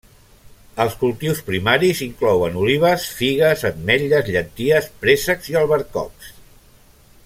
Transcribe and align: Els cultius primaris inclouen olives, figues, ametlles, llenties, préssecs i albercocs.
Els 0.85 0.93
cultius 1.01 1.41
primaris 1.49 2.01
inclouen 2.07 2.57
olives, 2.63 3.07
figues, 3.19 3.63
ametlles, 3.71 4.35
llenties, 4.37 4.93
préssecs 5.05 5.55
i 5.55 5.63
albercocs. 5.65 6.37